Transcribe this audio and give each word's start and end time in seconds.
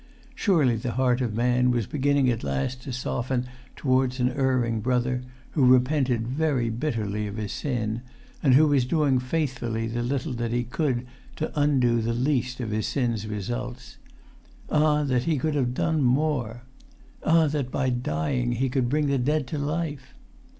Surely 0.33 0.75
the 0.75 0.93
heart 0.93 1.21
of 1.21 1.35
man 1.35 1.69
was 1.69 1.85
beginning 1.85 2.27
at 2.27 2.43
last 2.43 2.81
to 2.81 2.91
soften 2.91 3.45
towards 3.75 4.19
an 4.19 4.29
erring 4.31 4.79
brother, 4.79 5.21
who 5.51 5.63
repented 5.63 6.25
very 6.27 6.71
bitterly 6.71 7.27
of 7.27 7.37
his 7.37 7.51
sin, 7.51 8.01
and 8.41 8.55
who 8.55 8.65
was 8.65 8.83
doing 8.83 9.19
faithfully 9.19 9.85
the 9.85 10.01
little 10.01 10.33
that 10.33 10.51
he 10.51 10.63
could 10.63 11.05
to 11.35 11.51
undo 11.53 12.01
the 12.01 12.15
least 12.15 12.59
of 12.59 12.71
his 12.71 12.87
sin's 12.87 13.27
results. 13.27 13.97
Ah, 14.71 15.03
that 15.03 15.25
he 15.25 15.37
could 15.37 15.53
have 15.53 15.75
done 15.75 16.01
more! 16.01 16.63
Ah, 17.21 17.45
that 17.45 17.69
by 17.69 17.91
dying 17.91 18.53
he 18.53 18.69
could 18.69 18.89
bring 18.89 19.05
the 19.05 19.19
dead 19.19 19.45
to 19.45 19.59
life! 19.59 20.15